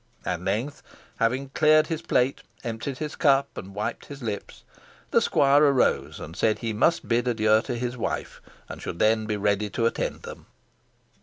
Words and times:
At 0.25 0.41
length, 0.41 0.81
having 1.17 1.49
cleared 1.49 1.85
his 1.85 2.01
plate, 2.01 2.41
emptied 2.63 2.97
his 2.97 3.15
cup, 3.15 3.55
and 3.55 3.75
wiped 3.75 4.05
his 4.07 4.23
lips, 4.23 4.63
the 5.11 5.21
squire 5.21 5.63
arose, 5.63 6.19
and 6.19 6.35
said 6.35 6.57
he 6.57 6.73
must 6.73 7.07
bid 7.07 7.27
adieu 7.27 7.61
to 7.61 7.75
his 7.77 7.95
wife, 7.95 8.41
and 8.67 8.81
should 8.81 8.97
then 8.97 9.27
be 9.27 9.37
ready 9.37 9.69
to 9.69 9.85
attend 9.85 10.23
them. 10.23 10.47